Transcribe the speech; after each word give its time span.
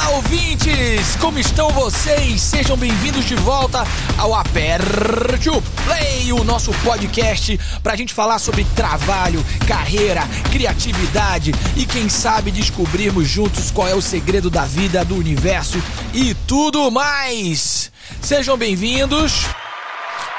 Olá, 0.00 0.16
ouvintes! 0.16 1.14
Como 1.20 1.38
estão 1.38 1.68
vocês? 1.68 2.40
Sejam 2.40 2.74
bem-vindos 2.74 3.22
de 3.26 3.34
volta 3.34 3.84
ao 4.16 4.34
Aperte 4.34 5.50
o 5.50 5.60
Play, 5.60 6.32
o 6.32 6.42
nosso 6.42 6.72
podcast 6.82 7.60
para 7.82 7.92
a 7.92 7.96
gente 7.96 8.14
falar 8.14 8.38
sobre 8.38 8.64
trabalho, 8.74 9.44
carreira, 9.68 10.22
criatividade 10.50 11.52
e 11.76 11.84
quem 11.84 12.08
sabe 12.08 12.50
descobrirmos 12.50 13.28
juntos 13.28 13.70
qual 13.70 13.86
é 13.88 13.94
o 13.94 14.00
segredo 14.00 14.48
da 14.48 14.64
vida, 14.64 15.04
do 15.04 15.16
universo 15.16 15.78
e 16.14 16.32
tudo 16.46 16.90
mais. 16.90 17.92
Sejam 18.22 18.56
bem-vindos. 18.56 19.44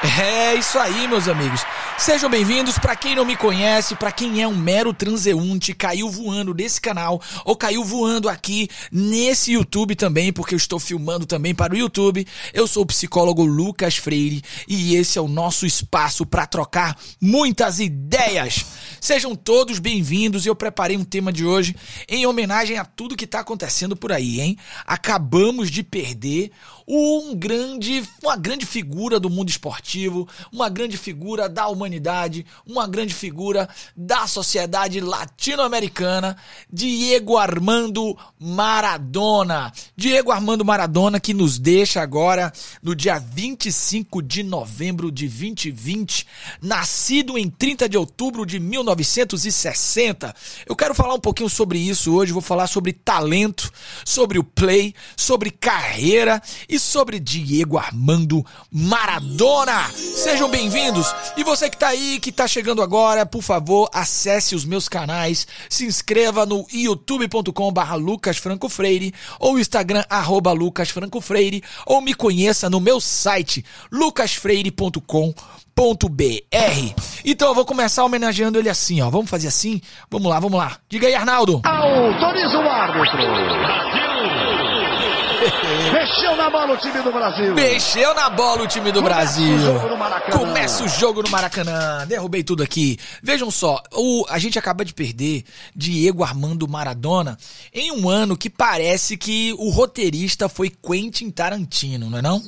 É 0.02 0.56
isso 0.56 0.76
aí, 0.76 1.06
meus 1.06 1.28
amigos. 1.28 1.64
Sejam 1.98 2.28
bem-vindos 2.28 2.78
para 2.78 2.96
quem 2.96 3.14
não 3.14 3.24
me 3.24 3.36
conhece, 3.36 3.94
para 3.94 4.10
quem 4.10 4.42
é 4.42 4.48
um 4.48 4.56
mero 4.56 4.92
transeunte, 4.92 5.72
caiu 5.72 6.10
voando 6.10 6.52
desse 6.52 6.80
canal 6.80 7.22
ou 7.44 7.54
caiu 7.56 7.84
voando 7.84 8.28
aqui 8.28 8.68
nesse 8.90 9.52
YouTube 9.52 9.94
também, 9.94 10.32
porque 10.32 10.54
eu 10.54 10.56
estou 10.56 10.80
filmando 10.80 11.26
também 11.26 11.54
para 11.54 11.74
o 11.74 11.76
YouTube. 11.76 12.26
Eu 12.52 12.66
sou 12.66 12.82
o 12.82 12.86
psicólogo 12.86 13.44
Lucas 13.44 13.96
Freire 13.96 14.42
e 14.66 14.96
esse 14.96 15.16
é 15.16 15.22
o 15.22 15.28
nosso 15.28 15.64
espaço 15.64 16.26
para 16.26 16.44
trocar 16.44 16.98
muitas 17.20 17.78
ideias. 17.78 18.66
Sejam 19.00 19.36
todos 19.36 19.78
bem-vindos. 19.78 20.44
Eu 20.44 20.56
preparei 20.56 20.96
um 20.96 21.04
tema 21.04 21.32
de 21.32 21.44
hoje 21.44 21.76
em 22.08 22.26
homenagem 22.26 22.78
a 22.78 22.84
tudo 22.84 23.16
que 23.16 23.26
está 23.26 23.40
acontecendo 23.40 23.96
por 23.96 24.10
aí, 24.10 24.40
hein? 24.40 24.56
Acabamos 24.84 25.70
de 25.70 25.84
perder 25.84 26.50
um 26.86 27.34
grande, 27.34 28.02
uma 28.22 28.36
grande 28.36 28.66
figura 28.66 29.18
do 29.20 29.30
mundo 29.30 29.48
esportivo, 29.48 30.28
uma 30.52 30.68
grande 30.68 30.96
figura 30.96 31.48
da 31.48 31.68
humanidade, 31.68 32.44
uma 32.66 32.86
grande 32.86 33.14
figura 33.14 33.68
da 33.96 34.26
sociedade 34.26 35.00
latino-americana, 35.00 36.36
Diego 36.72 37.36
Armando 37.36 38.16
Maradona. 38.38 39.72
Diego 39.96 40.30
Armando 40.30 40.64
Maradona 40.64 41.20
que 41.20 41.34
nos 41.34 41.58
deixa 41.58 42.00
agora 42.00 42.52
no 42.82 42.94
dia 42.94 43.18
25 43.18 44.22
de 44.22 44.42
novembro 44.42 45.10
de 45.10 45.28
2020, 45.28 46.26
nascido 46.60 47.38
em 47.38 47.48
30 47.48 47.88
de 47.88 47.96
outubro 47.96 48.44
de 48.44 48.58
1960. 48.58 50.34
Eu 50.66 50.76
quero 50.76 50.94
falar 50.94 51.14
um 51.14 51.20
pouquinho 51.20 51.48
sobre 51.48 51.78
isso 51.78 52.14
hoje, 52.14 52.32
vou 52.32 52.42
falar 52.42 52.66
sobre 52.66 52.92
talento, 52.92 53.72
sobre 54.04 54.38
o 54.38 54.44
play, 54.44 54.94
sobre 55.16 55.50
carreira 55.50 56.42
e 56.72 56.78
sobre 56.78 57.20
Diego 57.20 57.76
Armando 57.76 58.42
Maradona. 58.72 59.90
Sejam 59.92 60.48
bem-vindos. 60.48 61.06
E 61.36 61.44
você 61.44 61.68
que 61.68 61.76
tá 61.76 61.88
aí, 61.88 62.18
que 62.18 62.32
tá 62.32 62.48
chegando 62.48 62.80
agora, 62.80 63.26
por 63.26 63.42
favor, 63.42 63.90
acesse 63.92 64.54
os 64.54 64.64
meus 64.64 64.88
canais, 64.88 65.46
se 65.68 65.84
inscreva 65.84 66.46
no 66.46 66.66
youtube.com/barra 66.72 67.94
Lucas 67.96 68.38
Franco 68.38 68.70
Freire 68.70 69.12
ou 69.38 69.58
Instagram 69.58 70.02
arroba 70.08 70.50
Lucas 70.52 70.88
Franco 70.88 71.20
Freire 71.20 71.62
ou 71.84 72.00
me 72.00 72.14
conheça 72.14 72.70
no 72.70 72.80
meu 72.80 72.98
site 73.02 73.62
lucasfreire.com 73.90 75.34
br. 76.10 76.94
Então 77.24 77.48
eu 77.48 77.54
vou 77.54 77.66
começar 77.66 78.02
homenageando 78.04 78.58
ele 78.58 78.70
assim, 78.70 79.02
ó. 79.02 79.10
Vamos 79.10 79.28
fazer 79.28 79.48
assim? 79.48 79.80
Vamos 80.10 80.30
lá, 80.30 80.40
vamos 80.40 80.58
lá. 80.58 80.78
Diga 80.88 81.06
aí, 81.06 81.14
Arnaldo. 81.14 81.60
Autoriza 81.64 82.58
o 82.58 82.68
árbitro. 82.68 84.11
Mexeu 85.92 86.36
na 86.36 86.50
bola 86.50 86.74
o 86.74 86.76
time 86.76 87.02
do 87.02 87.12
Brasil. 87.12 87.54
Mexeu 87.54 88.14
na 88.14 88.30
bola 88.30 88.62
o 88.62 88.66
time 88.66 88.92
do 88.92 89.02
Começa 89.02 89.14
Brasil. 89.14 89.56
o. 89.76 90.38
Começa 90.38 90.84
o 90.84 90.88
jogo 90.88 91.22
no 91.22 91.30
Maracanã. 91.30 92.06
Derrubei 92.06 92.42
tudo 92.42 92.62
aqui. 92.62 92.98
Vejam 93.22 93.50
só, 93.50 93.82
o, 93.92 94.24
a 94.28 94.38
gente 94.38 94.58
acaba 94.58 94.84
de 94.84 94.94
perder 94.94 95.44
Diego 95.74 96.22
Armando 96.22 96.68
Maradona 96.68 97.36
em 97.72 97.90
um 97.92 98.08
ano 98.08 98.36
que 98.36 98.48
parece 98.48 99.16
que 99.16 99.54
o 99.58 99.70
roteirista 99.70 100.48
foi 100.48 100.70
Quentin 100.70 101.30
Tarantino, 101.30 102.08
não 102.08 102.18
é 102.18 102.22
não? 102.22 102.42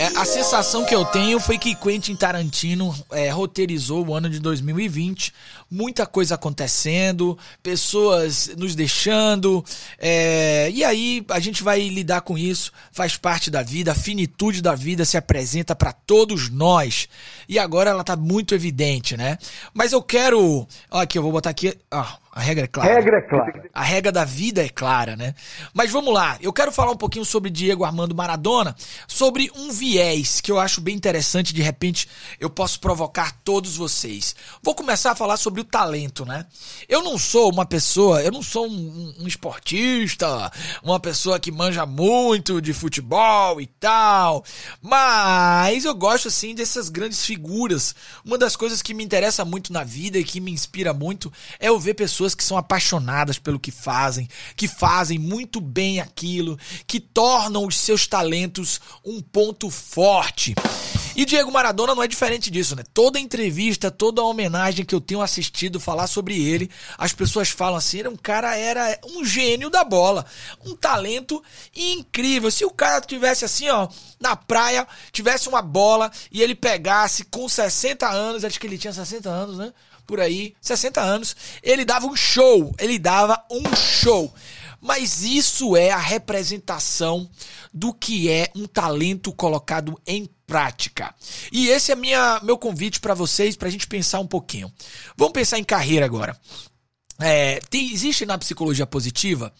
É, 0.00 0.06
a 0.16 0.24
sensação 0.24 0.82
que 0.82 0.94
eu 0.94 1.04
tenho 1.04 1.38
foi 1.38 1.58
que 1.58 1.74
Quentin 1.74 2.16
Tarantino 2.16 2.96
é, 3.10 3.28
roteirizou 3.28 4.06
o 4.06 4.14
ano 4.14 4.30
de 4.30 4.40
2020, 4.40 5.30
muita 5.70 6.06
coisa 6.06 6.36
acontecendo, 6.36 7.36
pessoas 7.62 8.50
nos 8.56 8.74
deixando, 8.74 9.62
é, 9.98 10.70
e 10.72 10.82
aí 10.82 11.22
a 11.28 11.38
gente 11.38 11.62
vai 11.62 11.86
lidar 11.86 12.22
com 12.22 12.38
isso, 12.38 12.72
faz 12.90 13.18
parte 13.18 13.50
da 13.50 13.62
vida, 13.62 13.92
a 13.92 13.94
finitude 13.94 14.62
da 14.62 14.74
vida 14.74 15.04
se 15.04 15.18
apresenta 15.18 15.76
para 15.76 15.92
todos 15.92 16.48
nós, 16.48 17.06
e 17.46 17.58
agora 17.58 17.90
ela 17.90 18.02
tá 18.02 18.16
muito 18.16 18.54
evidente, 18.54 19.18
né? 19.18 19.36
Mas 19.74 19.92
eu 19.92 20.02
quero, 20.02 20.66
ó, 20.90 21.00
aqui 21.00 21.18
eu 21.18 21.22
vou 21.22 21.30
botar 21.30 21.50
aqui, 21.50 21.76
ó, 21.90 22.06
a 22.32 22.40
regra 22.40 22.64
é 22.64 22.68
clara. 22.68 22.94
Regra 22.94 23.18
é 23.18 23.20
clara. 23.22 23.70
A 23.74 23.82
regra 23.82 24.12
da 24.12 24.24
vida 24.24 24.64
é 24.64 24.68
clara, 24.68 25.16
né? 25.16 25.34
Mas 25.74 25.90
vamos 25.90 26.14
lá, 26.14 26.38
eu 26.40 26.52
quero 26.52 26.70
falar 26.70 26.92
um 26.92 26.96
pouquinho 26.96 27.24
sobre 27.24 27.50
Diego 27.50 27.84
Armando 27.84 28.14
Maradona, 28.14 28.76
sobre 29.08 29.50
um 29.56 29.72
viés 29.72 30.40
que 30.40 30.52
eu 30.52 30.60
acho 30.60 30.80
bem 30.80 30.94
interessante, 30.94 31.52
de 31.52 31.60
repente 31.60 32.08
eu 32.38 32.48
posso 32.48 32.78
provocar 32.78 33.36
todos 33.42 33.76
vocês. 33.76 34.36
Vou 34.62 34.76
começar 34.76 35.10
a 35.10 35.14
falar 35.16 35.36
sobre 35.38 35.60
o 35.60 35.64
talento, 35.64 36.24
né? 36.24 36.46
Eu 36.88 37.02
não 37.02 37.18
sou 37.18 37.52
uma 37.52 37.66
pessoa, 37.66 38.22
eu 38.22 38.30
não 38.30 38.42
sou 38.42 38.68
um, 38.68 39.14
um 39.18 39.26
esportista, 39.26 40.52
uma 40.84 41.00
pessoa 41.00 41.40
que 41.40 41.50
manja 41.50 41.84
muito 41.84 42.62
de 42.62 42.72
futebol 42.72 43.60
e 43.60 43.66
tal, 43.66 44.44
mas 44.80 45.84
eu 45.84 45.94
gosto 45.96 46.28
assim 46.28 46.54
dessas 46.54 46.88
grandes 46.88 47.24
figuras. 47.26 47.92
Uma 48.24 48.38
das 48.38 48.54
coisas 48.54 48.82
que 48.82 48.94
me 48.94 49.02
interessa 49.02 49.44
muito 49.44 49.72
na 49.72 49.82
vida 49.82 50.16
e 50.16 50.24
que 50.24 50.40
me 50.40 50.52
inspira 50.52 50.94
muito 50.94 51.32
é 51.58 51.68
eu 51.68 51.78
ver 51.78 51.94
pessoas 51.94 52.19
que 52.34 52.44
são 52.44 52.56
apaixonadas 52.56 53.38
pelo 53.38 53.58
que 53.58 53.70
fazem, 53.70 54.28
que 54.56 54.68
fazem 54.68 55.18
muito 55.18 55.60
bem 55.60 56.00
aquilo, 56.00 56.58
que 56.86 57.00
tornam 57.00 57.66
os 57.66 57.78
seus 57.78 58.06
talentos 58.06 58.80
um 59.04 59.20
ponto 59.20 59.70
forte. 59.70 60.54
E 61.16 61.24
Diego 61.24 61.50
Maradona 61.50 61.94
não 61.94 62.02
é 62.02 62.08
diferente 62.08 62.50
disso, 62.50 62.76
né? 62.76 62.84
Toda 62.94 63.18
entrevista, 63.18 63.90
toda 63.90 64.22
homenagem 64.22 64.84
que 64.84 64.94
eu 64.94 65.00
tenho 65.00 65.20
assistido 65.20 65.80
falar 65.80 66.06
sobre 66.06 66.40
ele, 66.40 66.70
as 66.96 67.12
pessoas 67.12 67.50
falam 67.50 67.76
assim, 67.76 68.00
era 68.00 68.10
um 68.10 68.16
cara 68.16 68.56
era 68.56 68.98
um 69.04 69.24
gênio 69.24 69.68
da 69.68 69.82
bola, 69.82 70.24
um 70.64 70.76
talento 70.76 71.42
incrível. 71.74 72.50
Se 72.50 72.64
o 72.64 72.70
cara 72.70 73.00
tivesse 73.00 73.44
assim, 73.44 73.68
ó, 73.68 73.88
na 74.20 74.36
praia, 74.36 74.86
tivesse 75.12 75.48
uma 75.48 75.62
bola 75.62 76.10
e 76.30 76.42
ele 76.42 76.54
pegasse 76.54 77.24
com 77.24 77.48
60 77.48 78.08
anos, 78.08 78.44
acho 78.44 78.60
que 78.60 78.66
ele 78.66 78.78
tinha 78.78 78.92
60 78.92 79.28
anos, 79.28 79.58
né? 79.58 79.72
Por 80.06 80.20
aí, 80.20 80.54
60 80.60 81.00
anos, 81.00 81.36
ele 81.62 81.84
dava 81.84 82.06
um 82.06 82.16
show, 82.16 82.74
ele 82.78 82.98
dava 82.98 83.44
um 83.50 83.74
show. 83.76 84.32
Mas 84.80 85.22
isso 85.22 85.76
é 85.76 85.90
a 85.90 85.98
representação 85.98 87.28
do 87.72 87.92
que 87.92 88.30
é 88.30 88.50
um 88.56 88.66
talento 88.66 89.32
colocado 89.32 90.00
em 90.06 90.28
prática. 90.50 91.14
E 91.52 91.68
esse 91.68 91.92
é 91.92 91.94
minha, 91.94 92.40
meu 92.42 92.58
convite 92.58 92.98
para 92.98 93.14
vocês, 93.14 93.54
para 93.54 93.68
a 93.68 93.70
gente 93.70 93.86
pensar 93.86 94.18
um 94.18 94.26
pouquinho. 94.26 94.72
Vamos 95.16 95.32
pensar 95.32 95.60
em 95.60 95.64
carreira 95.64 96.04
agora. 96.04 96.36
É, 97.20 97.60
tem, 97.68 97.92
existe 97.92 98.24
na 98.24 98.38
psicologia 98.38 98.86
positiva 98.86 99.52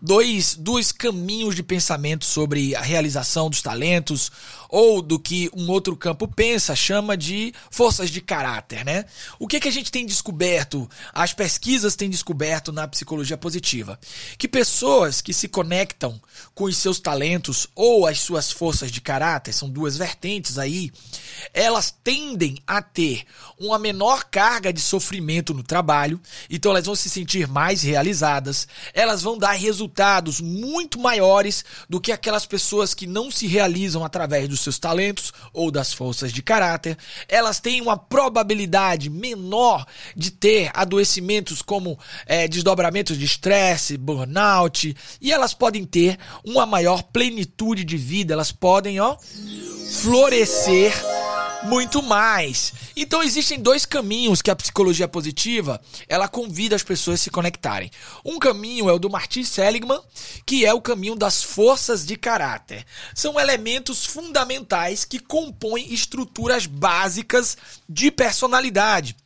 dois, 0.00 0.54
dois 0.54 0.90
caminhos 0.90 1.54
de 1.54 1.62
pensamento 1.62 2.24
sobre 2.24 2.74
a 2.74 2.80
realização 2.80 3.50
dos 3.50 3.60
talentos 3.60 4.32
ou 4.72 5.02
do 5.02 5.18
que 5.18 5.50
um 5.54 5.68
outro 5.70 5.94
campo 5.94 6.26
pensa, 6.26 6.74
chama 6.74 7.14
de 7.14 7.52
forças 7.70 8.08
de 8.08 8.22
caráter, 8.22 8.82
né? 8.86 9.04
O 9.38 9.46
que, 9.46 9.60
que 9.60 9.68
a 9.68 9.72
gente 9.72 9.92
tem 9.92 10.06
descoberto, 10.06 10.88
as 11.12 11.34
pesquisas 11.34 11.94
têm 11.94 12.08
descoberto 12.08 12.72
na 12.72 12.88
psicologia 12.88 13.36
positiva? 13.36 14.00
Que 14.38 14.48
pessoas 14.48 15.20
que 15.20 15.34
se 15.34 15.46
conectam 15.46 16.18
com 16.54 16.64
os 16.64 16.78
seus 16.78 16.98
talentos 16.98 17.68
ou 17.74 18.06
as 18.06 18.20
suas 18.20 18.50
forças 18.50 18.90
de 18.90 19.02
caráter, 19.02 19.52
são 19.52 19.68
duas 19.68 19.98
vertentes 19.98 20.56
aí, 20.56 20.90
elas 21.52 21.94
tendem 22.02 22.56
a 22.66 22.80
ter 22.80 23.24
uma 23.58 23.78
menor 23.78 24.24
carga 24.24 24.72
de 24.72 24.80
sofrimento 24.80 25.52
no 25.52 25.62
trabalho, 25.62 26.18
então 26.48 26.70
elas 26.70 26.86
vão 26.86 26.94
se 27.02 27.10
sentir 27.10 27.48
mais 27.48 27.82
realizadas, 27.82 28.68
elas 28.94 29.22
vão 29.22 29.36
dar 29.36 29.52
resultados 29.52 30.40
muito 30.40 31.00
maiores 31.00 31.64
do 31.88 32.00
que 32.00 32.12
aquelas 32.12 32.46
pessoas 32.46 32.94
que 32.94 33.06
não 33.06 33.30
se 33.30 33.46
realizam 33.46 34.04
através 34.04 34.48
dos 34.48 34.60
seus 34.60 34.78
talentos 34.78 35.32
ou 35.52 35.70
das 35.70 35.92
forças 35.92 36.32
de 36.32 36.42
caráter, 36.42 36.96
elas 37.28 37.58
têm 37.58 37.80
uma 37.80 37.96
probabilidade 37.96 39.10
menor 39.10 39.84
de 40.16 40.30
ter 40.30 40.70
adoecimentos 40.74 41.60
como 41.60 41.98
é, 42.26 42.46
desdobramentos 42.46 43.18
de 43.18 43.24
estresse, 43.24 43.96
burnout, 43.96 44.96
e 45.20 45.32
elas 45.32 45.54
podem 45.54 45.84
ter 45.84 46.18
uma 46.44 46.64
maior 46.64 47.02
plenitude 47.02 47.84
de 47.84 47.96
vida, 47.96 48.32
elas 48.32 48.52
podem, 48.52 49.00
ó, 49.00 49.16
florescer 50.00 50.92
muito 51.64 52.02
mais. 52.02 52.72
Então 52.96 53.22
existem 53.22 53.58
dois 53.58 53.86
caminhos 53.86 54.42
que 54.42 54.50
a 54.50 54.56
psicologia 54.56 55.06
positiva, 55.08 55.80
ela 56.08 56.28
convida 56.28 56.76
as 56.76 56.82
pessoas 56.82 57.20
a 57.20 57.22
se 57.22 57.30
conectarem. 57.30 57.90
Um 58.24 58.38
caminho 58.38 58.88
é 58.88 58.92
o 58.92 58.98
do 58.98 59.10
Martin 59.10 59.44
Seligman, 59.44 60.00
que 60.44 60.64
é 60.64 60.72
o 60.72 60.80
caminho 60.80 61.14
das 61.14 61.42
forças 61.42 62.04
de 62.04 62.16
caráter. 62.16 62.84
São 63.14 63.38
elementos 63.38 64.04
fundamentais 64.04 65.04
que 65.04 65.18
compõem 65.18 65.92
estruturas 65.92 66.66
básicas 66.66 67.56
de 67.88 68.10
personalidade. 68.10 69.16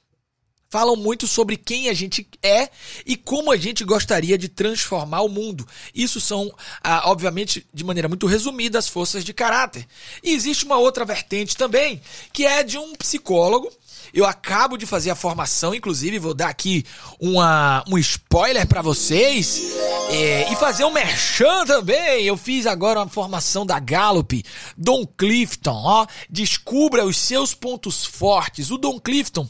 Falam 0.68 0.96
muito 0.96 1.26
sobre 1.26 1.56
quem 1.56 1.88
a 1.88 1.94
gente 1.94 2.28
é 2.42 2.68
e 3.04 3.16
como 3.16 3.50
a 3.50 3.56
gente 3.56 3.84
gostaria 3.84 4.36
de 4.36 4.48
transformar 4.48 5.22
o 5.22 5.28
mundo. 5.28 5.66
Isso 5.94 6.20
são, 6.20 6.52
ah, 6.82 7.10
obviamente, 7.10 7.66
de 7.72 7.84
maneira 7.84 8.08
muito 8.08 8.26
resumida, 8.26 8.78
as 8.78 8.88
forças 8.88 9.24
de 9.24 9.32
caráter. 9.32 9.86
E 10.22 10.32
existe 10.32 10.64
uma 10.64 10.78
outra 10.78 11.04
vertente 11.04 11.56
também, 11.56 12.00
que 12.32 12.44
é 12.44 12.62
de 12.62 12.78
um 12.78 12.94
psicólogo 12.94 13.70
eu 14.12 14.24
acabo 14.24 14.76
de 14.76 14.86
fazer 14.86 15.10
a 15.10 15.14
formação, 15.14 15.74
inclusive 15.74 16.18
vou 16.18 16.34
dar 16.34 16.48
aqui 16.48 16.84
uma, 17.20 17.84
um 17.88 17.98
spoiler 17.98 18.66
para 18.66 18.82
vocês 18.82 19.62
é, 20.10 20.52
e 20.52 20.56
fazer 20.56 20.84
um 20.84 20.92
merchan 20.92 21.64
também. 21.66 22.24
Eu 22.24 22.36
fiz 22.36 22.66
agora 22.66 23.00
uma 23.00 23.08
formação 23.08 23.66
da 23.66 23.78
Gallup, 23.78 24.44
Don 24.76 25.06
Clifton, 25.06 25.82
ó, 25.84 26.06
descubra 26.28 27.04
os 27.04 27.16
seus 27.16 27.54
pontos 27.54 28.04
fortes. 28.04 28.70
O 28.70 28.78
Don 28.78 28.98
Clifton 28.98 29.48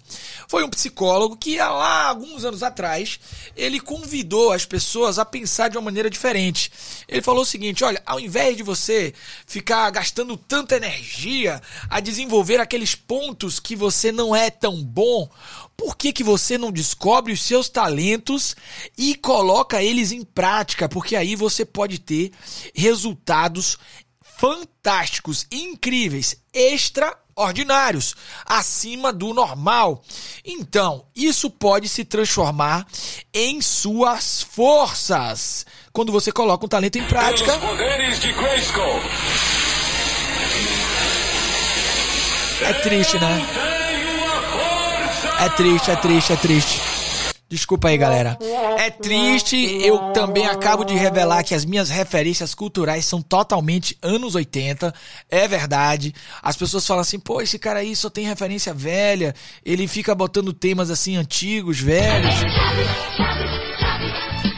foi 0.49 0.65
um 0.65 0.71
psicólogo 0.71 1.37
que 1.37 1.59
lá 1.59 2.09
alguns 2.09 2.45
anos 2.45 2.63
atrás 2.63 3.19
ele 3.57 3.81
convidou 3.81 4.53
as 4.53 4.65
pessoas 4.65 5.19
a 5.19 5.25
pensar 5.25 5.69
de 5.69 5.77
uma 5.77 5.85
maneira 5.85 6.11
diferente. 6.11 6.71
Ele 7.09 7.23
falou 7.23 7.43
o 7.43 7.47
seguinte: 7.47 7.85
olha, 7.85 8.03
ao 8.07 8.19
invés 8.19 8.57
de 8.57 8.63
você 8.63 9.13
ficar 9.47 9.91
gastando 9.91 10.37
tanta 10.37 10.77
energia 10.77 11.61
a 11.89 12.01
desenvolver 12.01 12.61
aqueles 12.61 12.95
pontos 12.95 13.61
que 13.61 13.77
você 13.77 14.11
não 14.11 14.35
é 14.35 14.46
tão 14.51 14.83
bom, 14.83 15.29
por 15.77 15.97
que, 15.97 16.13
que 16.13 16.25
você 16.25 16.57
não 16.57 16.73
descobre 16.73 17.33
os 17.33 17.43
seus 17.43 17.69
talentos 17.69 18.57
e 18.97 19.15
coloca 19.15 19.83
eles 19.83 20.13
em 20.13 20.25
prática? 20.25 20.89
Porque 20.89 21.15
aí 21.15 21.37
você 21.37 21.65
pode 21.65 21.99
ter 21.99 22.33
resultados 22.75 23.79
fantásticos, 24.37 25.47
incríveis, 25.51 26.37
extraordinários, 26.53 28.15
acima 28.45 29.13
do 29.13 29.33
normal. 29.33 30.03
Então, 30.45 31.07
isso 31.15 31.51
pode 31.51 31.89
se 31.89 32.05
transformar 32.05 32.87
em 33.33 33.61
suas 33.63 34.43
forças. 34.43 35.65
Quando 35.93 36.13
você 36.13 36.31
coloca 36.31 36.67
um 36.67 36.69
talento 36.69 36.99
em 36.99 37.05
prática. 37.05 37.53
É 42.63 42.73
triste, 42.75 43.19
né? 43.19 43.66
É 45.39 45.49
triste, 45.51 45.91
é 45.91 45.97
triste, 45.97 46.33
é 46.33 46.37
triste. 46.37 46.81
Desculpa 47.49 47.89
aí, 47.89 47.97
galera. 47.97 48.37
É 48.77 48.91
triste, 48.91 49.57
eu 49.57 50.13
também 50.13 50.47
acabo 50.47 50.85
de 50.85 50.95
revelar 50.95 51.45
que 51.45 51.55
as 51.55 51.65
minhas 51.65 51.89
referências 51.89 52.55
culturais 52.55 53.05
são 53.05 53.23
totalmente 53.23 53.97
anos 54.03 54.35
80. 54.35 54.93
É 55.31 55.47
verdade. 55.47 56.13
As 56.43 56.57
pessoas 56.57 56.85
falam 56.85 57.03
assim, 57.03 57.21
pô, 57.21 57.41
esse 57.41 57.57
cara 57.57 57.79
aí 57.79 57.95
só 57.95 58.11
tem 58.11 58.27
referência 58.27 58.75
velha. 58.75 59.33
Ele 59.65 59.87
fica 59.87 60.13
botando 60.13 60.53
temas 60.53 60.91
assim 60.91 61.17
antigos, 61.17 61.79
velhos. 61.79 62.35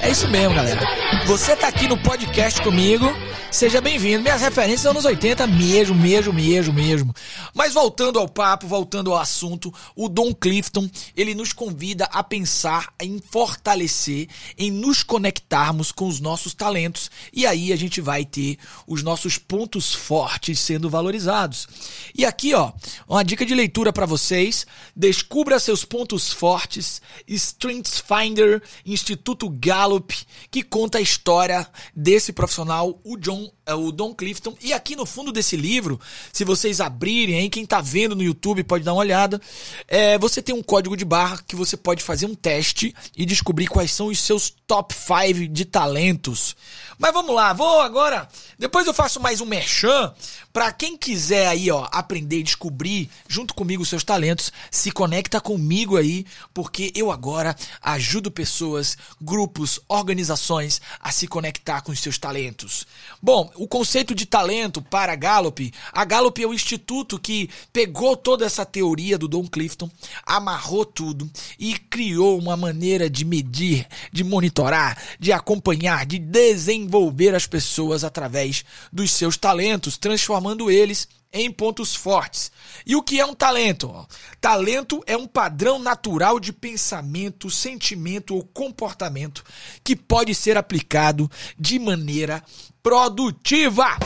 É 0.09 0.11
isso 0.11 0.27
mesmo, 0.27 0.55
galera. 0.55 0.81
Você 1.27 1.55
tá 1.55 1.69
aqui 1.69 1.87
no 1.87 1.99
podcast 1.99 2.63
comigo 2.63 3.05
Seja 3.51 3.81
bem-vindo. 3.81 4.23
Minhas 4.23 4.43
referências 4.43 4.83
são 4.83 4.91
anos 4.91 5.07
80 5.07 5.47
mesmo, 5.47 5.95
mesmo, 5.95 6.35
mesmo, 6.35 6.73
mesmo. 6.73 7.15
Mas 7.55 7.73
voltando 7.73 8.19
ao 8.19 8.29
papo, 8.29 8.67
voltando 8.67 9.11
ao 9.11 9.19
assunto, 9.19 9.73
o 9.97 10.07
Don 10.07 10.35
Clifton, 10.35 10.89
ele 11.17 11.35
nos 11.35 11.55
convida 11.55 12.05
a 12.13 12.23
pensar 12.23 12.93
em 13.01 13.19
fortalecer, 13.19 14.29
em 14.57 14.71
nos 14.71 15.03
conectarmos 15.03 15.91
com 15.91 16.07
os 16.07 16.21
nossos 16.21 16.53
talentos 16.53 17.11
e 17.33 17.47
aí 17.47 17.73
a 17.73 17.77
gente 17.77 18.03
vai 18.03 18.23
ter 18.25 18.59
os 18.87 19.03
nossos 19.03 19.39
pontos 19.39 19.95
fortes 19.95 20.61
sendo 20.61 20.91
valorizados. 20.91 21.67
E 22.15 22.27
aqui, 22.27 22.53
ó, 22.55 22.73
uma 23.09 23.25
dica 23.25 23.47
de 23.47 23.55
leitura 23.55 23.95
para 23.95 24.05
vocês: 24.05 24.67
Descubra 24.95 25.59
seus 25.59 25.87
pontos 25.87 26.31
fortes, 26.31 27.01
Strengths 27.27 27.99
Finder, 27.99 28.63
Instituto 28.85 29.49
Gallup, 29.99 30.27
que 30.50 30.62
conta 30.62 30.99
a 30.99 31.00
história 31.00 31.67
desse 31.95 32.33
profissional, 32.33 33.00
o 33.05 33.17
John 33.17 33.50
o 33.75 33.93
Don 33.93 34.15
Clifton. 34.15 34.56
E 34.61 34.73
aqui 34.73 34.97
no 34.97 35.06
fundo 35.06 35.32
desse 35.32 35.56
livro, 35.56 36.00
se 36.32 36.44
vocês 36.44 36.81
abrirem 36.81 37.38
aí, 37.38 37.50
quem 37.50 37.65
está 37.65 37.81
vendo 37.81 38.17
no 38.17 38.23
YouTube 38.23 38.65
pode 38.65 38.85
dar 38.85 38.93
uma 38.93 39.00
olhada, 39.00 39.41
é, 39.87 40.19
você 40.19 40.41
tem 40.41 40.55
um 40.55 40.62
código 40.62 40.97
de 40.97 41.05
barra 41.05 41.43
que 41.47 41.56
você 41.56 41.76
pode 41.76 42.03
fazer 42.03 42.26
um 42.26 42.35
teste 42.35 42.94
e 43.17 43.25
descobrir 43.25 43.67
quais 43.67 43.91
são 43.91 44.06
os 44.06 44.19
seus 44.20 44.50
top 44.67 44.94
5 44.94 45.49
de 45.49 45.65
talentos. 45.65 46.56
Mas 46.99 47.12
vamos 47.12 47.35
lá, 47.35 47.53
vou 47.53 47.81
agora. 47.81 48.29
Depois 48.59 48.87
eu 48.87 48.93
faço 48.93 49.20
mais 49.20 49.41
um 49.41 49.47
merchan 49.47 50.12
para 50.53 50.73
quem 50.73 50.97
quiser 50.97 51.47
aí, 51.47 51.71
ó, 51.71 51.87
aprender 51.93 52.41
e 52.41 52.43
descobrir 52.43 53.09
junto 53.29 53.55
comigo 53.55 53.85
os 53.85 53.88
seus 53.88 54.03
talentos, 54.03 54.53
se 54.69 54.91
conecta 54.91 55.41
comigo 55.41 55.97
aí, 55.97 56.26
porque 56.53 56.91
eu 56.97 57.12
agora 57.12 57.55
ajudo 57.81 58.29
pessoas, 58.29 58.99
grupos, 59.21 59.79
organizações 59.87 60.81
a 60.99 61.12
se 61.12 61.29
conectar 61.29 61.82
com 61.82 61.93
os 61.93 62.00
seus 62.00 62.19
talentos. 62.19 62.85
Bom, 63.23 63.53
o 63.59 63.67
conceito 63.67 64.15
de 64.15 64.25
talento 64.25 64.81
para 64.81 65.13
a 65.13 65.17
Gallup, 65.17 65.73
a 65.93 66.05
Gallup 66.05 66.43
é 66.43 66.47
o 66.47 66.55
instituto 66.55 67.19
que 67.19 67.51
pegou 67.73 68.17
toda 68.17 68.47
essa 68.47 68.65
teoria 68.65 69.19
do 69.19 69.27
Don 69.27 69.47
Clifton, 69.47 69.91
amarrou 70.25 70.85
tudo 70.85 71.29
e 71.59 71.77
criou 71.77 72.39
uma 72.39 72.57
maneira 72.57 73.11
de 73.11 73.25
medir, 73.25 73.87
de 74.13 74.23
monitorar, 74.23 74.97
de 75.19 75.33
acompanhar, 75.33 76.07
de 76.07 76.19
desenvolver 76.19 77.35
as 77.35 77.47
pessoas 77.47 78.05
através 78.05 78.65
dos 78.93 79.11
seus 79.11 79.37
talentos, 79.37 79.99
transformando 79.99 80.71
eles 80.71 81.09
em 81.33 81.51
pontos 81.51 81.95
fortes. 81.95 82.51
E 82.87 82.97
o 82.97 83.03
que 83.03 83.21
é 83.21 83.27
um 83.27 83.35
talento? 83.35 84.07
Talento 84.41 85.03
é 85.07 85.17
um 85.17 85.27
padrão 85.27 85.79
natural 85.79 86.41
de 86.41 86.53
pensamento, 86.53 87.51
sentimento 87.51 88.35
ou 88.35 88.45
comportamento 88.45 89.45
que 89.85 89.95
pode 89.95 90.35
ser 90.35 90.57
aplicado 90.57 91.31
de 91.59 91.79
maneira 91.79 92.43
produtiva. 92.83 93.97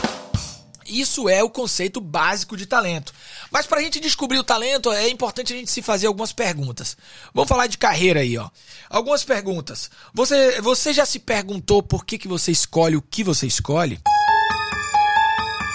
Isso 0.85 1.29
é 1.29 1.41
o 1.41 1.49
conceito 1.49 2.01
básico 2.01 2.57
de 2.57 2.65
talento. 2.65 3.13
Mas 3.49 3.65
para 3.65 3.79
a 3.79 3.83
gente 3.83 4.01
descobrir 4.01 4.37
o 4.37 4.43
talento, 4.43 4.91
é 4.91 5.07
importante 5.07 5.53
a 5.53 5.55
gente 5.55 5.71
se 5.71 5.81
fazer 5.81 6.07
algumas 6.07 6.33
perguntas. 6.33 6.97
Vamos 7.33 7.47
falar 7.47 7.67
de 7.67 7.77
carreira 7.77 8.19
aí, 8.19 8.37
ó. 8.37 8.49
Algumas 8.89 9.23
perguntas. 9.23 9.89
Você, 10.13 10.59
você 10.61 10.91
já 10.91 11.05
se 11.05 11.19
perguntou 11.19 11.81
por 11.81 12.05
que, 12.05 12.17
que 12.17 12.27
você 12.27 12.51
escolhe 12.51 12.97
o 12.97 13.01
que 13.01 13.23
você 13.23 13.47
escolhe? 13.47 13.99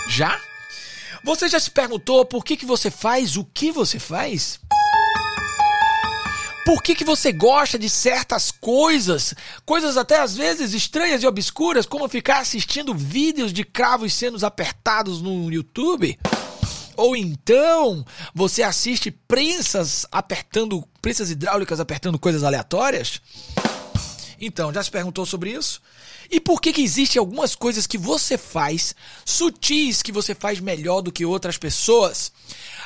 Já? 0.09 0.39
Você 1.29 1.47
já 1.47 1.61
se 1.61 1.71
perguntou 1.71 2.25
por 2.25 2.43
que, 2.43 2.57
que 2.57 2.65
você 2.65 2.91
faz 2.91 3.37
o 3.37 3.45
que 3.45 3.71
você 3.71 3.99
faz? 3.99 4.59
Por 6.65 6.83
que, 6.83 6.95
que 6.95 7.05
você 7.05 7.33
gosta 7.33 7.79
de 7.79 7.91
certas 7.91 8.51
coisas? 8.51 9.35
Coisas 9.63 9.99
até 9.99 10.21
às 10.21 10.35
vezes 10.35 10.73
estranhas 10.73 11.23
e 11.23 11.27
obscuras, 11.27 11.85
como 11.85 12.09
ficar 12.09 12.39
assistindo 12.39 12.95
vídeos 12.95 13.53
de 13.53 13.63
cravos 13.63 14.15
sendo 14.15 14.43
apertados 14.43 15.21
no 15.21 15.53
YouTube? 15.53 16.19
Ou 16.97 17.15
então 17.15 18.07
você 18.35 18.63
assiste 18.63 19.11
prensas 19.11 20.07
apertando, 20.11 20.83
prensas 21.03 21.31
hidráulicas 21.31 21.79
apertando 21.79 22.19
coisas 22.19 22.43
aleatórias? 22.43 23.21
Então, 24.41 24.73
já 24.73 24.83
se 24.83 24.91
perguntou 24.91 25.27
sobre 25.27 25.51
isso? 25.51 25.81
E 26.31 26.39
por 26.39 26.61
que 26.61 26.73
que 26.73 26.83
existem 26.83 27.19
algumas 27.19 27.55
coisas 27.55 27.87
que 27.87 27.97
você 27.97 28.37
faz, 28.37 28.95
sutis 29.25 30.03
que 30.03 30.13
você 30.13 30.35
faz 30.35 30.61
melhor 30.61 31.01
do 31.01 31.11
que 31.11 31.25
outras 31.25 31.57
pessoas? 31.57 32.31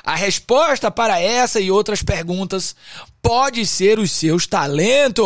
A 0.05 0.15
resposta 0.15 0.91
para 0.91 1.21
essa 1.21 1.61
e 1.61 1.71
outras 1.71 2.03
perguntas 2.03 2.75
pode 3.21 3.67
ser 3.67 3.99
os 3.99 4.11
seus 4.11 4.47
talentos. 4.47 5.25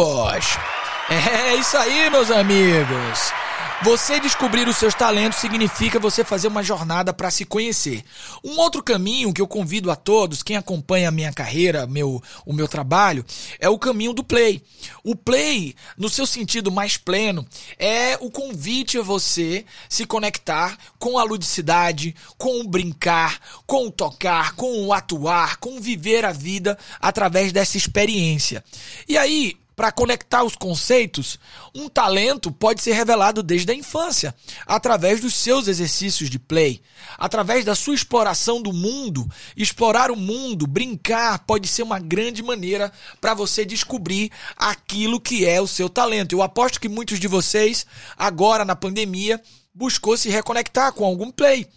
É 1.08 1.54
isso 1.54 1.76
aí, 1.76 2.10
meus 2.10 2.30
amigos. 2.30 3.45
Você 3.82 4.18
descobrir 4.18 4.66
os 4.66 4.78
seus 4.78 4.94
talentos 4.94 5.38
significa 5.38 6.00
você 6.00 6.24
fazer 6.24 6.48
uma 6.48 6.62
jornada 6.62 7.12
para 7.12 7.30
se 7.30 7.44
conhecer. 7.44 8.02
Um 8.42 8.58
outro 8.58 8.82
caminho 8.82 9.34
que 9.34 9.40
eu 9.40 9.46
convido 9.46 9.90
a 9.90 9.96
todos, 9.96 10.42
quem 10.42 10.56
acompanha 10.56 11.08
a 11.08 11.12
minha 11.12 11.30
carreira, 11.30 11.86
meu, 11.86 12.22
o 12.46 12.54
meu 12.54 12.66
trabalho, 12.66 13.24
é 13.60 13.68
o 13.68 13.78
caminho 13.78 14.14
do 14.14 14.24
play. 14.24 14.62
O 15.04 15.14
play, 15.14 15.74
no 15.96 16.08
seu 16.08 16.26
sentido 16.26 16.72
mais 16.72 16.96
pleno, 16.96 17.46
é 17.78 18.16
o 18.20 18.30
convite 18.30 18.98
a 18.98 19.02
você 19.02 19.64
se 19.90 20.06
conectar 20.06 20.76
com 20.98 21.18
a 21.18 21.22
ludicidade, 21.22 22.14
com 22.38 22.60
o 22.60 22.68
brincar, 22.68 23.38
com 23.66 23.88
o 23.88 23.90
tocar, 23.90 24.54
com 24.54 24.86
o 24.86 24.92
atuar, 24.92 25.58
com 25.58 25.80
viver 25.80 26.24
a 26.24 26.32
vida 26.32 26.78
através 26.98 27.52
dessa 27.52 27.76
experiência. 27.76 28.64
E 29.06 29.18
aí, 29.18 29.54
para 29.76 29.92
conectar 29.92 30.42
os 30.42 30.56
conceitos, 30.56 31.38
um 31.74 31.86
talento 31.86 32.50
pode 32.50 32.82
ser 32.82 32.94
revelado 32.94 33.42
desde 33.42 33.70
a 33.70 33.74
infância, 33.74 34.34
através 34.66 35.20
dos 35.20 35.34
seus 35.34 35.68
exercícios 35.68 36.30
de 36.30 36.38
play, 36.38 36.80
através 37.18 37.62
da 37.62 37.74
sua 37.74 37.94
exploração 37.94 38.62
do 38.62 38.72
mundo. 38.72 39.30
Explorar 39.54 40.10
o 40.10 40.16
mundo, 40.16 40.66
brincar, 40.66 41.40
pode 41.40 41.68
ser 41.68 41.82
uma 41.82 41.98
grande 41.98 42.42
maneira 42.42 42.90
para 43.20 43.34
você 43.34 43.66
descobrir 43.66 44.32
aquilo 44.56 45.20
que 45.20 45.44
é 45.44 45.60
o 45.60 45.66
seu 45.66 45.90
talento. 45.90 46.32
Eu 46.32 46.42
aposto 46.42 46.80
que 46.80 46.88
muitos 46.88 47.20
de 47.20 47.28
vocês, 47.28 47.84
agora 48.16 48.64
na 48.64 48.74
pandemia, 48.74 49.42
buscou 49.76 50.16
se 50.16 50.30
reconectar 50.30 50.90
com 50.94 51.04
algum 51.04 51.30
play. 51.30 51.68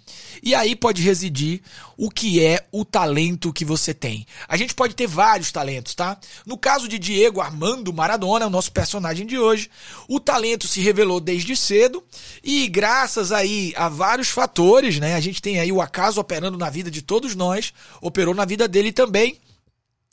E 0.41 0.55
aí 0.55 0.73
pode 0.73 1.01
residir 1.01 1.61
o 1.97 2.09
que 2.09 2.41
é 2.41 2.65
o 2.71 2.85
talento 2.85 3.51
que 3.51 3.65
você 3.65 3.93
tem. 3.93 4.25
A 4.47 4.55
gente 4.55 4.73
pode 4.73 4.95
ter 4.95 5.05
vários 5.05 5.51
talentos, 5.51 5.93
tá? 5.93 6.17
No 6.45 6.57
caso 6.57 6.87
de 6.87 6.97
Diego 6.97 7.41
Armando 7.41 7.91
Maradona, 7.91 8.47
o 8.47 8.49
nosso 8.49 8.71
personagem 8.71 9.27
de 9.27 9.37
hoje, 9.37 9.69
o 10.07 10.17
talento 10.17 10.65
se 10.65 10.79
revelou 10.79 11.19
desde 11.19 11.57
cedo 11.57 12.01
e 12.41 12.69
graças 12.69 13.33
aí 13.33 13.73
a 13.75 13.89
vários 13.89 14.29
fatores, 14.29 14.97
né? 14.97 15.15
A 15.15 15.19
gente 15.19 15.41
tem 15.41 15.59
aí 15.59 15.71
o 15.71 15.81
acaso 15.81 16.21
operando 16.21 16.57
na 16.57 16.69
vida 16.69 16.89
de 16.89 17.01
todos 17.01 17.35
nós, 17.35 17.73
operou 18.01 18.33
na 18.33 18.45
vida 18.45 18.65
dele 18.65 18.93
também 18.93 19.37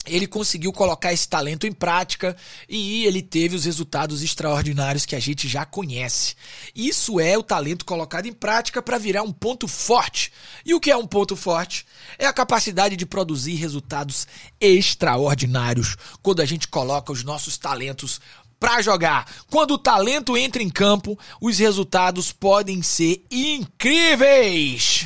ele 0.07 0.27
conseguiu 0.27 0.71
colocar 0.71 1.13
esse 1.13 1.27
talento 1.27 1.67
em 1.67 1.71
prática 1.71 2.35
e 2.67 3.05
ele 3.05 3.21
teve 3.21 3.55
os 3.55 3.65
resultados 3.65 4.21
extraordinários 4.21 5.05
que 5.05 5.15
a 5.15 5.19
gente 5.19 5.47
já 5.47 5.65
conhece. 5.65 6.35
Isso 6.75 7.19
é 7.19 7.37
o 7.37 7.43
talento 7.43 7.85
colocado 7.85 8.25
em 8.25 8.33
prática 8.33 8.81
para 8.81 8.97
virar 8.97 9.23
um 9.23 9.31
ponto 9.31 9.67
forte. 9.67 10.31
E 10.65 10.73
o 10.73 10.79
que 10.79 10.91
é 10.91 10.97
um 10.97 11.07
ponto 11.07 11.35
forte? 11.35 11.85
É 12.17 12.25
a 12.25 12.33
capacidade 12.33 12.95
de 12.95 13.05
produzir 13.05 13.55
resultados 13.55 14.27
extraordinários 14.59 15.95
quando 16.21 16.41
a 16.41 16.45
gente 16.45 16.67
coloca 16.67 17.11
os 17.11 17.23
nossos 17.23 17.57
talentos 17.57 18.19
para 18.59 18.81
jogar. 18.81 19.25
Quando 19.49 19.71
o 19.71 19.77
talento 19.77 20.35
entra 20.37 20.63
em 20.63 20.69
campo, 20.69 21.17
os 21.41 21.59
resultados 21.59 22.31
podem 22.31 22.81
ser 22.81 23.23
incríveis. 23.29 25.05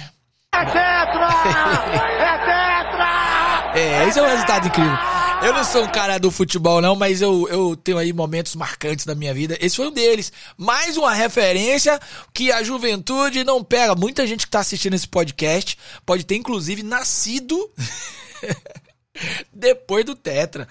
É 0.53 0.65
tetra! 0.65 1.29
É 2.21 2.37
tetra! 2.37 3.40
É, 3.73 4.07
esse 4.07 4.19
é 4.19 4.21
um 4.21 4.27
resultado 4.27 4.67
incrível. 4.67 4.97
Eu 5.43 5.53
não 5.53 5.63
sou 5.63 5.83
um 5.83 5.87
cara 5.87 6.19
do 6.19 6.29
futebol, 6.29 6.81
não, 6.81 6.95
mas 6.95 7.21
eu, 7.21 7.47
eu 7.49 7.75
tenho 7.75 7.97
aí 7.97 8.13
momentos 8.13 8.55
marcantes 8.55 9.05
da 9.05 9.15
minha 9.15 9.33
vida. 9.33 9.57
Esse 9.59 9.77
foi 9.77 9.87
um 9.87 9.91
deles. 9.91 10.31
Mais 10.57 10.97
uma 10.97 11.13
referência 11.13 11.99
que 12.33 12.51
a 12.51 12.61
juventude 12.61 13.43
não 13.43 13.63
pega. 13.63 13.95
Muita 13.95 14.27
gente 14.27 14.45
que 14.45 14.51
tá 14.51 14.59
assistindo 14.59 14.93
esse 14.93 15.07
podcast 15.07 15.77
pode 16.05 16.25
ter, 16.25 16.35
inclusive, 16.35 16.83
nascido 16.83 17.57
depois 19.53 20.05
do 20.05 20.15
Tetra. 20.15 20.67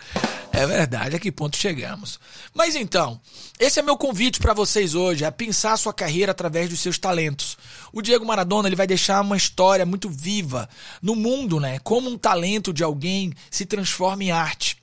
É 0.53 0.67
verdade, 0.67 1.17
a 1.17 1.19
que 1.19 1.31
ponto 1.31 1.57
chegamos. 1.57 2.19
Mas 2.53 2.75
então, 2.75 3.21
esse 3.59 3.79
é 3.79 3.83
meu 3.83 3.97
convite 3.97 4.41
para 4.41 4.53
vocês 4.53 4.95
hoje, 4.95 5.25
é 5.25 5.31
pensar 5.31 5.73
a 5.73 5.77
sua 5.77 5.95
carreira 5.95 6.33
através 6.33 6.69
dos 6.69 6.81
seus 6.81 6.99
talentos. 6.99 7.57
O 7.93 8.03
Diego 8.03 8.27
Maradona, 8.27 8.69
ele 8.69 8.77
vai 8.77 8.87
deixar 8.87 9.21
uma 9.21 9.37
história 9.37 9.87
muito 9.87 10.09
viva 10.09 10.69
no 11.01 11.15
mundo, 11.15 11.61
né? 11.61 11.79
Como 11.81 12.11
um 12.11 12.19
talento 12.19 12.73
de 12.73 12.83
alguém 12.83 13.33
se 13.51 13.65
transforma 13.65 14.25
em 14.25 14.33
arte. 14.33 14.80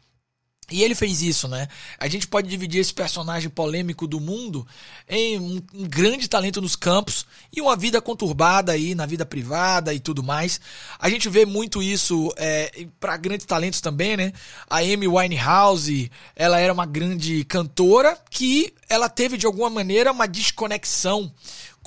E 0.70 0.84
ele 0.84 0.96
fez 0.96 1.22
isso, 1.22 1.48
né? 1.48 1.70
A 1.98 2.10
gente 2.10 2.28
pode 2.28 2.50
dividir 2.50 2.82
esse 2.82 2.94
personagem 2.94 3.50
polêmico 3.50 4.06
do 4.06 4.20
mundo 4.20 4.68
em 5.08 5.40
um, 5.40 5.62
um, 5.74 5.88
grande 5.88 6.28
talento 6.28 6.60
nos 6.60 6.76
campos 6.76 7.26
e 7.56 7.62
uma 7.62 7.74
vida 7.74 8.02
conturbada 8.02 8.74
aí 8.74 8.94
na 8.94 9.06
vida 9.06 9.26
privada 9.26 9.94
e 9.94 10.00
tudo 10.02 10.22
mais. 10.22 10.60
A 11.00 11.10
gente 11.10 11.30
vê 11.30 11.46
muito 11.46 11.82
isso 11.82 12.34
é, 12.36 12.86
para 13.00 13.16
grandes 13.16 13.46
talentos 13.46 13.80
também, 13.80 14.18
né? 14.18 14.34
A 14.70 14.80
Amy 14.80 15.08
Winehouse, 15.08 16.12
ela 16.36 16.60
era 16.60 16.74
uma 16.74 16.86
grande 16.86 17.46
cantora 17.46 18.18
que 18.30 18.74
ela 18.90 19.08
teve 19.08 19.38
de 19.38 19.46
alguma 19.46 19.70
maneira 19.70 20.12
uma 20.12 20.28
desconexão 20.28 21.32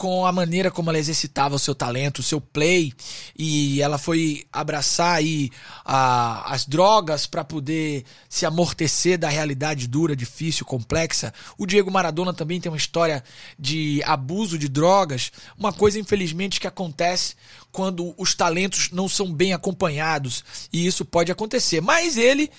com 0.00 0.25
a 0.25 0.33
maneira 0.33 0.71
como 0.71 0.88
ela 0.88 0.99
exercitava 0.99 1.57
o 1.57 1.59
seu 1.59 1.75
talento, 1.75 2.21
o 2.21 2.23
seu 2.23 2.40
play, 2.40 2.90
e 3.38 3.83
ela 3.83 3.99
foi 3.99 4.47
abraçar 4.50 5.16
aí 5.16 5.50
a, 5.85 6.54
as 6.54 6.64
drogas 6.64 7.26
para 7.26 7.45
poder 7.45 8.07
se 8.26 8.47
amortecer 8.47 9.19
da 9.19 9.28
realidade 9.28 9.87
dura, 9.87 10.16
difícil, 10.16 10.64
complexa. 10.64 11.35
O 11.59 11.66
Diego 11.66 11.90
Maradona 11.90 12.33
também 12.33 12.59
tem 12.59 12.73
uma 12.73 12.78
história 12.78 13.23
de 13.59 14.02
abuso 14.07 14.57
de 14.57 14.71
drogas, 14.71 15.30
uma 15.54 15.71
coisa 15.71 15.99
infelizmente 16.00 16.61
que 16.61 16.66
acontece 16.66 17.35
quando 17.71 18.14
os 18.16 18.35
talentos 18.35 18.90
não 18.90 19.07
são 19.07 19.30
bem 19.30 19.52
acompanhados, 19.52 20.42
e 20.73 20.87
isso 20.87 21.04
pode 21.04 21.30
acontecer. 21.30 21.83
Mas 21.83 22.16
ele 22.16 22.50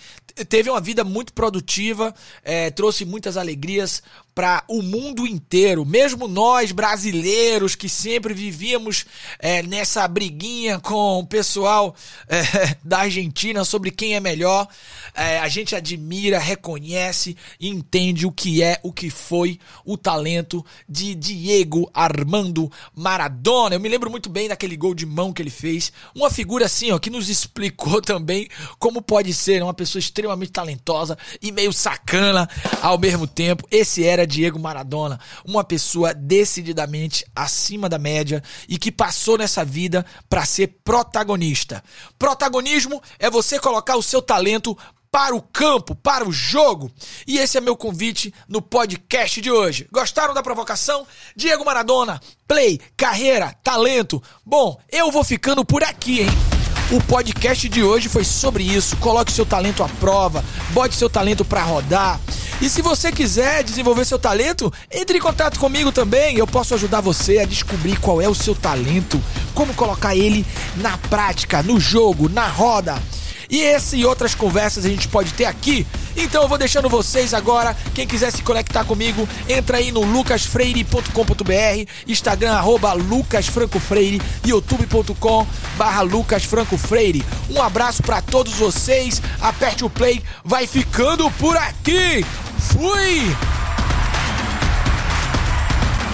teve 0.48 0.70
uma 0.70 0.82
vida 0.82 1.04
muito 1.04 1.34
produtiva, 1.34 2.14
é, 2.44 2.70
trouxe 2.72 3.06
muitas 3.06 3.38
alegrias 3.38 4.02
para 4.34 4.64
o 4.68 4.82
mundo 4.82 5.28
inteiro. 5.28 5.86
Mesmo 5.86 6.28
nós 6.28 6.72
brasileiros 6.72 7.76
que 7.76 7.90
sempre 7.90 8.34
vivíamos 8.34 9.06
é, 9.40 9.62
nessa 9.64 10.08
briguinha 10.08 10.80
com 10.80 11.20
o 11.20 11.28
pessoal 11.28 11.96
é, 12.28 12.42
da 12.84 13.00
Argentina 13.00 13.64
sobre 13.66 13.92
quem 13.92 14.16
é 14.16 14.20
melhor, 14.20 14.68
é, 15.14 15.40
a 15.40 15.48
gente 15.48 15.76
admira, 15.76 16.40
reconhece 16.40 17.36
e 17.60 17.68
entende 17.68 18.26
o 18.26 18.32
que 18.32 18.64
é, 18.64 18.80
o 18.84 18.92
que 18.92 19.10
foi 19.10 19.60
o 19.86 19.98
talento 19.98 20.66
de 20.88 21.14
Diego 21.14 21.90
Armando 21.94 22.72
Maradona. 22.96 23.76
Eu 23.76 23.80
me 23.80 23.90
lembro 23.90 24.10
muito 24.10 24.30
bem 24.30 24.48
daquele 24.48 24.78
gol 24.78 24.94
de 24.94 25.06
mão 25.06 25.34
que 25.34 25.42
ele 25.42 25.50
fez, 25.50 25.92
uma 26.16 26.30
figura 26.30 26.66
assim, 26.66 26.92
ó, 26.92 27.00
que 27.00 27.10
nos 27.10 27.30
explicou 27.30 28.02
também 28.02 28.48
como 28.80 29.02
pode 29.02 29.34
ser 29.34 29.62
uma 29.62 29.74
pessoa 29.74 30.00
extremamente 30.22 30.52
talentosa 30.52 31.18
e 31.42 31.52
meio 31.52 31.74
sacana 31.74 32.48
ao 32.82 32.98
mesmo 32.98 33.26
tempo. 33.26 33.68
Esse 33.72 34.06
era 34.06 34.28
Diego 34.28 34.60
Maradona, 34.60 35.20
uma 35.44 35.64
pessoa 35.64 36.14
decididamente 36.14 37.26
acima 37.36 37.90
da 37.90 37.98
média 37.98 38.44
e 38.70 38.78
que 38.78 38.92
passou 38.92 39.38
nessa 39.38 39.66
vida 39.66 40.06
para 40.30 40.46
ser 40.46 40.80
protagonista. 40.84 41.84
Protagonismo 42.20 43.02
é 43.18 43.30
você 43.30 43.60
colocar 43.60 43.96
o 43.96 44.04
seu 44.04 44.22
talento 44.22 44.78
para 45.10 45.36
o 45.36 45.42
campo, 45.42 45.94
para 45.94 46.26
o 46.26 46.32
jogo. 46.32 46.90
E 47.28 47.38
esse 47.38 47.58
é 47.58 47.62
meu 47.62 47.76
convite 47.76 48.34
no 48.48 48.62
podcast 48.62 49.42
de 49.42 49.52
hoje. 49.52 49.88
Gostaram 49.92 50.34
da 50.34 50.42
provocação? 50.42 51.06
Diego 51.36 51.66
Maradona, 51.66 52.22
play, 52.48 52.80
carreira, 52.96 53.54
talento. 53.62 54.24
Bom, 54.46 54.80
eu 54.90 55.12
vou 55.12 55.24
ficando 55.24 55.66
por 55.66 55.84
aqui, 55.84 56.22
hein? 56.22 56.51
O 56.92 57.00
podcast 57.00 57.70
de 57.70 57.82
hoje 57.82 58.10
foi 58.10 58.26
sobre 58.26 58.64
isso. 58.66 58.98
Coloque 58.98 59.32
seu 59.32 59.46
talento 59.46 59.82
à 59.82 59.88
prova, 59.88 60.44
bote 60.72 60.94
seu 60.94 61.10
talento 61.10 61.46
para 61.46 61.64
rodar. 61.64 62.20
E 62.62 62.70
se 62.70 62.82
você 62.82 63.14
quiser 63.14 63.64
desenvolver 63.64 64.04
seu 64.04 64.20
talento, 64.20 64.72
entre 64.92 65.18
em 65.18 65.22
contato 65.22 65.58
comigo 65.58 65.90
também. 65.90 66.36
Eu 66.36 66.46
posso 66.46 66.74
ajudar 66.74 67.00
você 67.00 67.40
a 67.40 67.46
descobrir 67.46 67.98
qual 67.98 68.22
é 68.22 68.28
o 68.28 68.36
seu 68.36 68.54
talento, 68.54 69.24
como 69.56 69.74
colocar 69.74 70.18
ele 70.18 70.46
na 70.76 70.98
prática, 70.98 71.64
no 71.64 71.80
jogo, 71.80 72.28
na 72.28 72.48
roda. 72.48 73.02
E 73.50 73.62
esse 73.62 73.96
e 73.96 74.06
outras 74.06 74.36
conversas 74.36 74.84
a 74.84 74.90
gente 74.90 75.08
pode 75.08 75.32
ter 75.32 75.46
aqui. 75.46 75.88
Então 76.16 76.44
eu 76.44 76.48
vou 76.48 76.58
deixando 76.58 76.90
vocês 76.90 77.34
agora. 77.34 77.76
Quem 77.94 78.08
quiser 78.08 78.32
se 78.32 78.42
conectar 78.42 78.84
comigo, 78.84 79.28
entra 79.48 79.78
aí 79.78 79.92
no 79.92 80.02
lucasfreire.com.br, 80.02 81.92
Instagram 82.08 82.54
arroba 82.54 82.94
lucasfrancofreire, 82.94 84.22
youtube.com 84.46 85.48
barra 85.78 86.02
lucasfrancofreire. 86.02 87.24
Um 87.50 87.62
abraço 87.62 88.04
para 88.04 88.22
todos 88.22 88.54
vocês. 88.54 89.22
Aperte 89.42 89.84
o 89.84 89.90
play, 89.90 90.22
vai 90.44 90.68
ficando 90.68 91.30
por 91.32 91.58
aqui. 91.58 92.26
Fui! 92.60 93.51